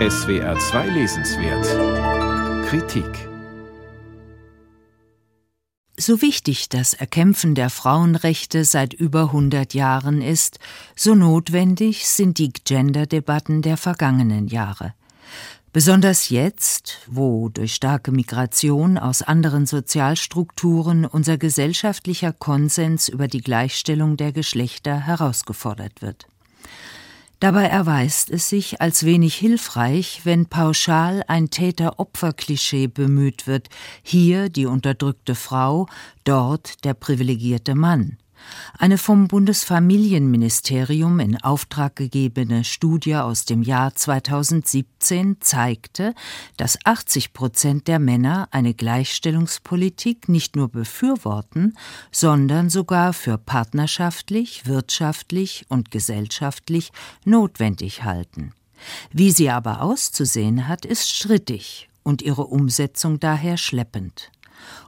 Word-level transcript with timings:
SWR 0.00 0.58
2 0.58 0.88
Lesenswert 0.88 2.66
Kritik 2.66 3.28
So 5.96 6.20
wichtig 6.20 6.68
das 6.68 6.94
Erkämpfen 6.94 7.54
der 7.54 7.70
Frauenrechte 7.70 8.64
seit 8.64 8.92
über 8.92 9.26
100 9.26 9.72
Jahren 9.72 10.20
ist, 10.20 10.58
so 10.96 11.14
notwendig 11.14 12.08
sind 12.08 12.38
die 12.38 12.52
Gender-Debatten 12.52 13.62
der 13.62 13.76
vergangenen 13.76 14.48
Jahre. 14.48 14.94
Besonders 15.72 16.28
jetzt, 16.28 16.98
wo 17.06 17.48
durch 17.48 17.76
starke 17.76 18.10
Migration 18.10 18.98
aus 18.98 19.22
anderen 19.22 19.64
Sozialstrukturen 19.64 21.06
unser 21.06 21.38
gesellschaftlicher 21.38 22.32
Konsens 22.32 23.08
über 23.08 23.28
die 23.28 23.42
Gleichstellung 23.42 24.16
der 24.16 24.32
Geschlechter 24.32 24.98
herausgefordert 24.98 26.02
wird. 26.02 26.26
Dabei 27.44 27.64
erweist 27.66 28.30
es 28.30 28.48
sich 28.48 28.80
als 28.80 29.04
wenig 29.04 29.34
hilfreich, 29.34 30.22
wenn 30.24 30.46
pauschal 30.46 31.22
ein 31.28 31.50
Täter-Opfer-Klischee 31.50 32.86
bemüht 32.86 33.46
wird, 33.46 33.68
hier 34.02 34.48
die 34.48 34.64
unterdrückte 34.64 35.34
Frau, 35.34 35.86
dort 36.24 36.82
der 36.86 36.94
privilegierte 36.94 37.74
Mann. 37.74 38.16
Eine 38.78 38.98
vom 38.98 39.28
Bundesfamilienministerium 39.28 41.20
in 41.20 41.40
Auftrag 41.42 41.96
gegebene 41.96 42.64
Studie 42.64 43.16
aus 43.16 43.44
dem 43.44 43.62
Jahr 43.62 43.94
2017 43.94 45.36
zeigte, 45.40 46.14
dass 46.56 46.78
80 46.84 47.32
Prozent 47.32 47.88
der 47.88 47.98
Männer 47.98 48.48
eine 48.50 48.74
Gleichstellungspolitik 48.74 50.28
nicht 50.28 50.56
nur 50.56 50.68
befürworten, 50.68 51.74
sondern 52.10 52.70
sogar 52.70 53.12
für 53.12 53.38
partnerschaftlich, 53.38 54.66
wirtschaftlich 54.66 55.66
und 55.68 55.90
gesellschaftlich 55.90 56.90
notwendig 57.24 58.04
halten. 58.04 58.52
Wie 59.12 59.30
sie 59.30 59.50
aber 59.50 59.82
auszusehen 59.82 60.68
hat, 60.68 60.84
ist 60.84 61.10
strittig 61.10 61.88
und 62.02 62.22
ihre 62.22 62.46
Umsetzung 62.46 63.18
daher 63.18 63.56
schleppend. 63.56 64.30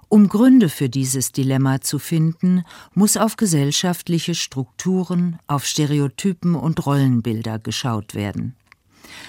Um 0.09 0.29
Gründe 0.29 0.69
für 0.69 0.89
dieses 0.89 1.33
Dilemma 1.33 1.81
zu 1.81 1.99
finden, 1.99 2.65
muss 2.95 3.17
auf 3.17 3.37
gesellschaftliche 3.37 4.37
Strukturen, 4.37 5.39
auf 5.49 5.65
Stereotypen 5.65 6.55
und 6.55 6.87
Rollenbilder 6.87 7.59
geschaut 7.59 8.15
werden. 8.15 8.55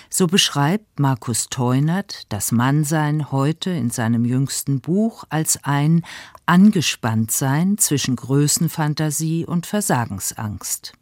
So 0.09 0.27
beschreibt 0.27 0.99
Markus 0.99 1.47
Teunert 1.49 2.23
das 2.29 2.51
Mannsein 2.51 3.31
heute 3.31 3.71
in 3.71 3.89
seinem 3.89 4.25
jüngsten 4.25 4.79
Buch 4.79 5.23
als 5.29 5.63
ein 5.63 6.03
Angespanntsein 6.45 7.77
zwischen 7.77 8.15
Größenfantasie 8.15 9.45
und 9.45 9.65
Versagensangst. 9.65 10.93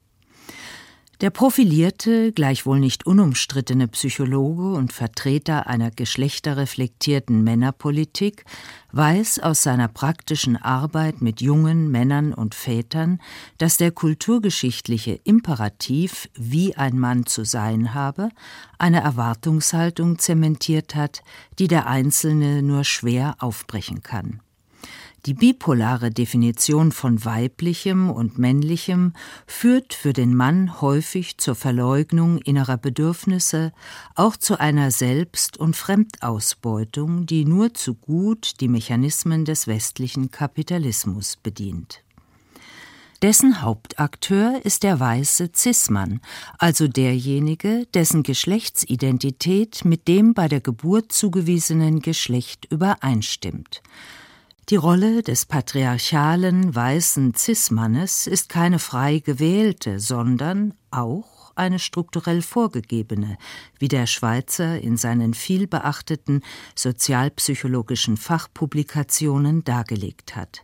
Der 1.21 1.29
profilierte, 1.29 2.33
gleichwohl 2.33 2.79
nicht 2.79 3.05
unumstrittene 3.05 3.87
Psychologe 3.87 4.73
und 4.73 4.91
Vertreter 4.91 5.65
einer 5.67 5.89
geschlechterreflektierten 5.89 7.41
Männerpolitik 7.41 8.43
weiß 8.91 9.39
aus 9.39 9.63
seiner 9.63 9.87
praktischen 9.87 10.57
Arbeit 10.57 11.21
mit 11.21 11.39
jungen 11.39 11.89
Männern 11.89 12.33
und 12.33 12.53
Vätern, 12.53 13.21
dass 13.57 13.77
der 13.77 13.91
kulturgeschichtliche 13.91 15.19
Imperativ, 15.23 16.29
wie 16.35 16.75
ein 16.75 16.99
Mann 16.99 17.25
zu 17.25 17.45
sein 17.45 17.93
habe, 17.93 18.29
eine 18.77 19.01
Erwartungshaltung 19.01 20.19
zementiert 20.19 20.95
hat, 20.95 21.23
die 21.59 21.69
der 21.69 21.87
Einzelne 21.87 22.61
nur 22.61 22.83
schwer 22.83 23.37
aufbrechen 23.39 24.03
kann. 24.03 24.41
Die 25.25 25.33
bipolare 25.33 26.11
Definition 26.11 26.91
von 26.91 27.25
weiblichem 27.25 28.11
und 28.11 28.37
männlichem 28.37 29.13
führt 29.47 29.95
für 29.95 30.13
den 30.13 30.35
Mann 30.35 30.81
häufig 30.81 31.39
zur 31.39 31.55
Verleugnung 31.55 32.37
innerer 32.37 32.77
Bedürfnisse, 32.77 33.73
auch 34.13 34.37
zu 34.37 34.59
einer 34.59 34.91
Selbst- 34.91 35.57
und 35.57 35.75
Fremdausbeutung, 35.75 37.25
die 37.25 37.43
nur 37.43 37.73
zu 37.73 37.95
gut 37.95 38.59
die 38.59 38.67
Mechanismen 38.67 39.45
des 39.45 39.65
westlichen 39.65 40.29
Kapitalismus 40.29 41.37
bedient. 41.37 42.03
Dessen 43.23 43.63
Hauptakteur 43.63 44.63
ist 44.63 44.83
der 44.83 44.99
weiße 44.99 45.49
Cis-Mann, 45.55 46.21
also 46.59 46.87
derjenige, 46.87 47.87
dessen 47.95 48.21
Geschlechtsidentität 48.21 49.85
mit 49.85 50.07
dem 50.07 50.35
bei 50.35 50.47
der 50.47 50.61
Geburt 50.61 51.11
zugewiesenen 51.11 52.01
Geschlecht 52.01 52.65
übereinstimmt. 52.69 53.81
Die 54.69 54.77
Rolle 54.77 55.21
des 55.21 55.45
patriarchalen 55.45 56.73
weißen 56.73 57.35
Cis-Mannes 57.35 58.25
ist 58.25 58.49
keine 58.49 58.79
frei 58.79 59.19
gewählte, 59.19 59.99
sondern 59.99 60.73
auch 60.89 61.51
eine 61.53 61.77
strukturell 61.77 62.41
vorgegebene, 62.41 63.37
wie 63.77 63.89
der 63.89 64.07
Schweizer 64.07 64.81
in 64.81 64.97
seinen 64.97 65.35
vielbeachteten 65.35 66.41
sozialpsychologischen 66.73 68.17
Fachpublikationen 68.17 69.63
dargelegt 69.63 70.35
hat. 70.35 70.63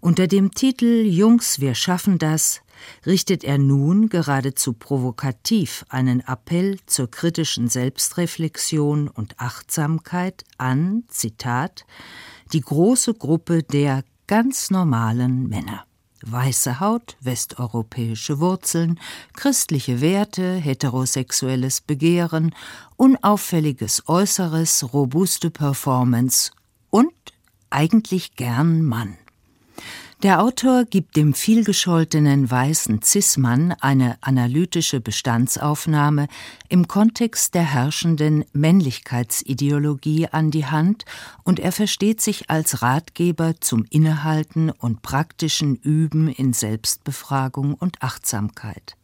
Unter 0.00 0.28
dem 0.28 0.52
Titel 0.52 1.04
Jungs, 1.04 1.60
wir 1.60 1.74
schaffen 1.74 2.18
das 2.18 2.62
richtet 3.04 3.44
er 3.44 3.58
nun 3.58 4.08
geradezu 4.08 4.72
provokativ 4.72 5.84
einen 5.88 6.20
Appell 6.20 6.78
zur 6.86 7.10
kritischen 7.10 7.68
Selbstreflexion 7.68 9.08
und 9.08 9.38
Achtsamkeit 9.38 10.44
an, 10.58 11.04
Zitat, 11.08 11.86
die 12.52 12.60
große 12.60 13.14
Gruppe 13.14 13.62
der 13.62 14.04
ganz 14.26 14.70
normalen 14.70 15.48
Männer. 15.48 15.84
Weiße 16.22 16.80
Haut, 16.80 17.16
westeuropäische 17.20 18.40
Wurzeln, 18.40 18.98
christliche 19.34 20.00
Werte, 20.00 20.54
heterosexuelles 20.54 21.80
Begehren, 21.80 22.54
unauffälliges 22.96 24.08
Äußeres, 24.08 24.92
robuste 24.92 25.50
Performance 25.50 26.50
und 26.90 27.12
eigentlich 27.70 28.34
gern 28.34 28.82
Mann. 28.82 29.18
Der 30.26 30.42
Autor 30.42 30.86
gibt 30.86 31.14
dem 31.14 31.34
vielgescholtenen 31.34 32.50
weißen 32.50 33.00
Cis-Mann 33.00 33.76
eine 33.80 34.18
analytische 34.22 35.00
Bestandsaufnahme 35.00 36.26
im 36.68 36.88
Kontext 36.88 37.54
der 37.54 37.62
herrschenden 37.62 38.44
Männlichkeitsideologie 38.52 40.26
an 40.26 40.50
die 40.50 40.66
Hand 40.66 41.04
und 41.44 41.60
er 41.60 41.70
versteht 41.70 42.20
sich 42.20 42.50
als 42.50 42.82
Ratgeber 42.82 43.60
zum 43.60 43.84
Innehalten 43.88 44.70
und 44.70 45.00
praktischen 45.00 45.76
Üben 45.76 46.26
in 46.26 46.52
Selbstbefragung 46.52 47.74
und 47.74 48.02
Achtsamkeit. 48.02 48.96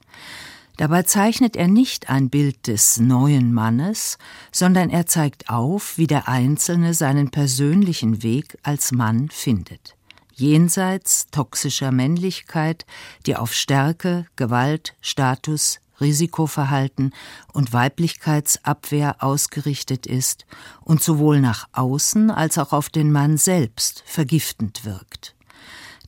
Dabei 0.77 1.05
zeichnet 1.05 1.55
er 1.55 1.69
nicht 1.69 2.11
ein 2.11 2.31
Bild 2.31 2.67
des 2.67 2.99
neuen 2.99 3.53
Mannes, 3.53 4.19
sondern 4.51 4.91
er 4.91 5.07
zeigt 5.07 5.51
auf, 5.51 5.99
wie 5.99 6.09
der 6.09 6.27
Einzelne 6.27 6.95
seinen 6.95 7.31
persönlichen 7.31 8.25
Weg 8.25 8.59
als 8.65 8.91
Mann 8.91 9.29
findet 9.31 9.95
jenseits 10.35 11.27
toxischer 11.31 11.93
Männlichkeit, 11.93 12.87
die 13.27 13.37
auf 13.37 13.53
Stärke, 13.55 14.27
Gewalt, 14.37 14.95
Status, 15.01 15.81
Risikoverhalten 16.01 17.15
und 17.53 17.73
Weiblichkeitsabwehr 17.73 19.23
ausgerichtet 19.23 20.07
ist 20.07 20.47
und 20.83 21.03
sowohl 21.03 21.41
nach 21.41 21.69
außen 21.73 22.31
als 22.31 22.59
auch 22.59 22.73
auf 22.73 22.91
den 22.91 23.13
Mann 23.13 23.39
selbst 23.39 24.03
vergiftend 24.07 24.85
wirkt. 24.85 25.35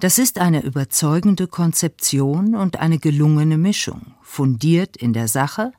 Das 0.00 0.18
ist 0.18 0.38
eine 0.38 0.62
überzeugende 0.62 1.46
Konzeption 1.46 2.56
und 2.56 2.78
eine 2.80 2.98
gelungene 2.98 3.56
Mischung, 3.56 4.14
fundiert 4.22 4.96
in 4.96 5.12
der 5.12 5.28
Sache, 5.28 5.72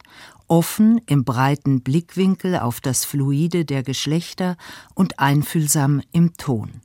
offen 0.48 1.02
im 1.06 1.26
breiten 1.26 1.82
Blickwinkel 1.82 2.58
auf 2.58 2.80
das 2.80 3.04
Fluide 3.04 3.66
der 3.66 3.84
Geschlechter 3.84 4.58
und 4.94 5.20
einfühlsam 5.20 6.02
im 6.12 6.38
Ton. 6.38 6.82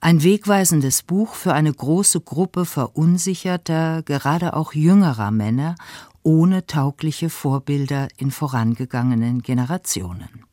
Ein 0.00 0.22
wegweisendes 0.22 1.02
Buch 1.02 1.34
für 1.34 1.52
eine 1.52 1.72
große 1.72 2.20
Gruppe 2.20 2.64
verunsicherter, 2.64 4.02
gerade 4.02 4.54
auch 4.54 4.72
jüngerer 4.72 5.30
Männer 5.30 5.76
ohne 6.22 6.66
taugliche 6.66 7.30
Vorbilder 7.30 8.08
in 8.16 8.30
vorangegangenen 8.30 9.42
Generationen. 9.42 10.44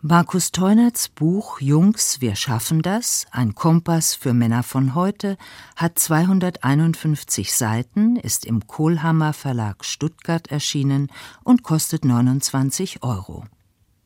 Markus 0.00 0.52
Teunerts 0.52 1.08
Buch 1.08 1.60
Jungs, 1.60 2.20
wir 2.20 2.36
schaffen 2.36 2.82
das, 2.82 3.26
ein 3.32 3.56
Kompass 3.56 4.14
für 4.14 4.32
Männer 4.32 4.62
von 4.62 4.94
heute, 4.94 5.36
hat 5.74 5.98
251 5.98 7.52
Seiten, 7.52 8.14
ist 8.14 8.46
im 8.46 8.68
Kohlhammer 8.68 9.32
Verlag 9.32 9.84
Stuttgart 9.84 10.46
erschienen 10.52 11.08
und 11.42 11.64
kostet 11.64 12.04
29 12.04 13.02
Euro. 13.02 13.44